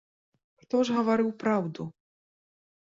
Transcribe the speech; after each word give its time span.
Хто 0.63 0.81
ж 0.89 0.97
гаварыў 1.01 1.29
праўду? 1.45 1.81